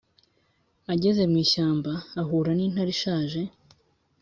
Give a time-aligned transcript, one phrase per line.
[0.93, 1.91] Ageze mu ishyamba,
[2.21, 3.39] ahura n'intare ishaje,